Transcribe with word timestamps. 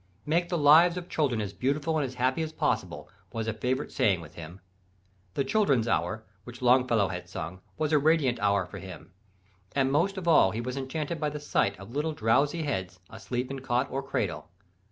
"Make 0.25 0.49
the 0.49 0.57
lives 0.57 0.97
of 0.97 1.09
children 1.09 1.39
as 1.41 1.53
beautiful 1.53 1.95
and 1.95 2.03
as 2.03 2.15
happy 2.15 2.41
as 2.41 2.51
possible," 2.51 3.07
was 3.31 3.47
a 3.47 3.53
favourite 3.53 3.91
saying 3.91 4.19
with 4.19 4.33
him. 4.33 4.59
The 5.35 5.43
"Children's 5.43 5.87
Hour," 5.87 6.25
which 6.43 6.63
Longfellow 6.63 7.09
had 7.09 7.29
sung, 7.29 7.61
was 7.77 7.91
a 7.91 7.99
radiant 7.99 8.39
hour 8.39 8.65
for 8.65 8.79
him: 8.79 9.11
and 9.75 9.91
most 9.91 10.17
of 10.17 10.27
all 10.27 10.49
he 10.49 10.59
was 10.59 10.75
enchanted 10.75 11.19
by 11.19 11.29
the 11.29 11.39
sight 11.39 11.77
of 11.79 11.91
little 11.93 12.13
drowsy 12.13 12.63
heads, 12.63 12.99
asleep 13.11 13.51
in 13.51 13.59
cot 13.59 13.91
or 13.91 14.01
cradle. 14.01 14.49